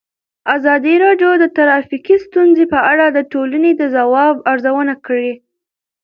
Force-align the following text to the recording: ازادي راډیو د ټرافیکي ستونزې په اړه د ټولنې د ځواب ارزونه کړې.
ازادي 0.57 0.95
راډیو 1.05 1.31
د 1.39 1.43
ټرافیکي 1.55 2.15
ستونزې 2.25 2.65
په 2.73 2.79
اړه 2.91 3.05
د 3.11 3.19
ټولنې 3.31 3.71
د 3.75 3.81
ځواب 3.95 4.35
ارزونه 4.51 4.93
کړې. 5.05 5.31